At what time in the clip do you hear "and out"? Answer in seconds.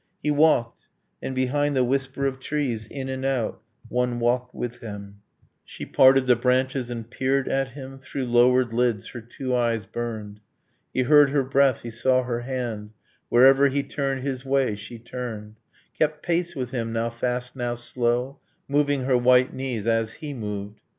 3.07-3.61